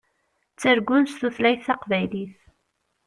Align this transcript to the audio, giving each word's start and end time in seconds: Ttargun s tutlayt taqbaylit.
Ttargun 0.53 1.05
s 1.11 1.13
tutlayt 1.19 1.65
taqbaylit. 1.67 2.35